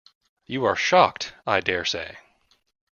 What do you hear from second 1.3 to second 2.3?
I dare say!